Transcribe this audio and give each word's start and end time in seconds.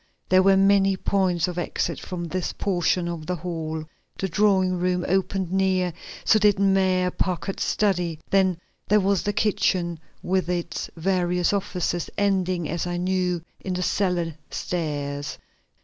there 0.29 0.41
were 0.41 0.57
many 0.57 0.97
points 0.97 1.47
of 1.47 1.59
exit 1.59 1.99
from 1.99 2.23
this 2.23 2.53
portion 2.53 3.07
of 3.07 3.27
the 3.27 3.35
hall. 3.35 3.85
The 4.17 4.27
drawing 4.27 4.79
room 4.79 5.05
opened 5.07 5.51
near; 5.51 5.93
so 6.25 6.39
did 6.39 6.57
Mayor 6.57 7.11
Packard's 7.11 7.61
study; 7.65 8.19
then 8.31 8.57
there 8.87 8.99
was 8.99 9.21
the 9.21 9.31
kitchen 9.31 9.99
with 10.23 10.49
its 10.49 10.89
various 10.97 11.53
offices, 11.53 12.09
ending 12.17 12.67
as 12.67 12.87
I 12.87 12.97
knew 12.97 13.43
in 13.59 13.75
the 13.75 13.83
cellar 13.83 14.33
stairs. 14.49 15.37